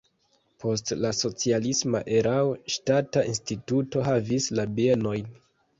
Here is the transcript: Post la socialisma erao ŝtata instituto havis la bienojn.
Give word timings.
Post 0.63 0.93
la 1.01 1.11
socialisma 1.17 2.01
erao 2.21 2.57
ŝtata 2.77 3.27
instituto 3.35 4.07
havis 4.11 4.53
la 4.61 4.69
bienojn. 4.81 5.35